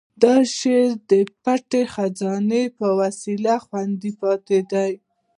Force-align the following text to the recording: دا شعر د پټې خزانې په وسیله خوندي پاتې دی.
دا 0.23 0.35
شعر 0.57 0.89
د 1.11 1.13
پټې 1.43 1.81
خزانې 1.93 2.63
په 2.77 2.87
وسیله 2.99 3.55
خوندي 3.65 4.11
پاتې 4.21 4.59
دی. 4.71 4.91